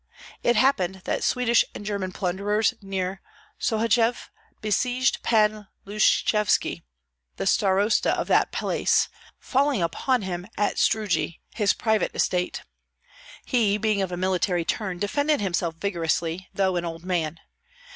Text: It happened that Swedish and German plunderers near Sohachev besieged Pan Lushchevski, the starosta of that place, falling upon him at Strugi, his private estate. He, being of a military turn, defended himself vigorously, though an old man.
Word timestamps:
It 0.41 0.55
happened 0.55 1.03
that 1.05 1.23
Swedish 1.23 1.63
and 1.75 1.85
German 1.85 2.11
plunderers 2.11 2.73
near 2.81 3.21
Sohachev 3.59 4.31
besieged 4.59 5.21
Pan 5.21 5.67
Lushchevski, 5.85 6.81
the 7.35 7.45
starosta 7.45 8.11
of 8.17 8.25
that 8.27 8.51
place, 8.51 9.09
falling 9.37 9.83
upon 9.83 10.23
him 10.23 10.47
at 10.57 10.79
Strugi, 10.79 11.39
his 11.53 11.73
private 11.73 12.15
estate. 12.15 12.63
He, 13.45 13.77
being 13.77 14.01
of 14.01 14.11
a 14.11 14.17
military 14.17 14.65
turn, 14.65 14.97
defended 14.97 15.39
himself 15.39 15.75
vigorously, 15.75 16.49
though 16.51 16.77
an 16.77 16.83
old 16.83 17.05
man. 17.05 17.39